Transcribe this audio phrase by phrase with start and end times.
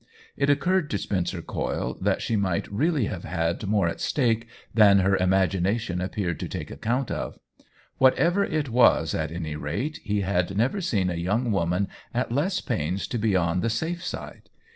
[0.35, 4.97] It occurred to Spencer Coyle that she might really have had more at stake than
[4.97, 7.37] her imagination appeared to take ac count of;
[7.99, 12.61] whatever it was, at any rate, he had never seen a young woman at less
[12.61, 14.49] pains to be on the safe side.